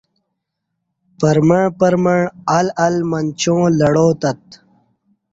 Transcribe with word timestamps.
پرمع 1.19 1.63
پرمع 1.79 2.19
آل 2.57 2.67
آل 2.85 2.95
منچاں 3.09 3.63
لڑاتت 3.79 4.41